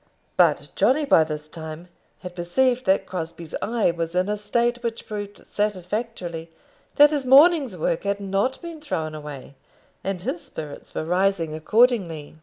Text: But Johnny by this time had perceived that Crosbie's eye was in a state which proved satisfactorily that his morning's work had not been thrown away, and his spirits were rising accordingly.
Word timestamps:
But 0.35 0.69
Johnny 0.75 1.05
by 1.05 1.23
this 1.23 1.47
time 1.47 1.87
had 2.21 2.35
perceived 2.35 2.87
that 2.87 3.05
Crosbie's 3.05 3.53
eye 3.61 3.91
was 3.91 4.15
in 4.15 4.29
a 4.29 4.35
state 4.35 4.81
which 4.81 5.05
proved 5.05 5.45
satisfactorily 5.45 6.49
that 6.95 7.11
his 7.11 7.23
morning's 7.23 7.77
work 7.77 8.01
had 8.03 8.19
not 8.19 8.59
been 8.63 8.81
thrown 8.81 9.13
away, 9.13 9.53
and 10.03 10.19
his 10.19 10.43
spirits 10.43 10.95
were 10.95 11.05
rising 11.05 11.53
accordingly. 11.53 12.35